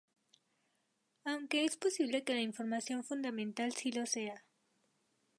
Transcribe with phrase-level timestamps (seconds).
[1.25, 4.43] Aunque es posible que la información fundamental sí lo sea.